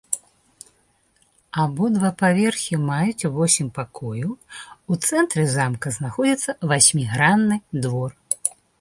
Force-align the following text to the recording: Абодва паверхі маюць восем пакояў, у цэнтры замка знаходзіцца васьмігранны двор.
Абодва 1.63 2.09
паверхі 2.21 2.75
маюць 2.87 3.27
восем 3.37 3.69
пакояў, 3.77 4.31
у 4.91 5.01
цэнтры 5.05 5.47
замка 5.55 5.87
знаходзіцца 6.01 6.61
васьмігранны 6.73 7.65
двор. 7.87 8.11